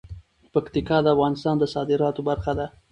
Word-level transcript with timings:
پکتیکا 0.53 0.97
د 1.03 1.07
افغانستان 1.15 1.55
د 1.59 1.63
صادراتو 1.73 2.21
برخه 2.29 2.51
ده. 2.59 2.65